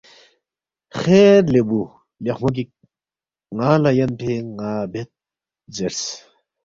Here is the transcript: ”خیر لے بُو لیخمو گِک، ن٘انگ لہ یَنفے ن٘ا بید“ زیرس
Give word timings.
”خیر 0.99 1.43
لے 1.53 1.61
بُو 1.67 1.81
لیخمو 2.23 2.49
گِک، 2.55 2.69
ن٘انگ 3.55 3.81
لہ 3.83 3.91
یَنفے 3.97 4.33
ن٘ا 4.55 4.69
بید“ 4.91 5.09
زیرس 5.75 6.01